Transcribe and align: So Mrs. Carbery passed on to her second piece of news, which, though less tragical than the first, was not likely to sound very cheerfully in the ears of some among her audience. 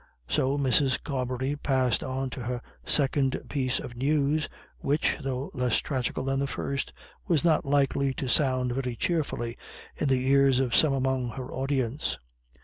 So 0.27 0.57
Mrs. 0.57 1.03
Carbery 1.03 1.55
passed 1.61 2.03
on 2.03 2.31
to 2.31 2.41
her 2.41 2.59
second 2.83 3.39
piece 3.49 3.77
of 3.79 3.95
news, 3.95 4.49
which, 4.79 5.15
though 5.23 5.51
less 5.53 5.77
tragical 5.77 6.23
than 6.23 6.39
the 6.39 6.47
first, 6.47 6.91
was 7.27 7.45
not 7.45 7.65
likely 7.65 8.11
to 8.15 8.27
sound 8.27 8.71
very 8.73 8.95
cheerfully 8.95 9.59
in 9.95 10.09
the 10.09 10.27
ears 10.29 10.59
of 10.59 10.75
some 10.75 10.93
among 10.93 11.29
her 11.29 11.53
audience. 11.53 12.17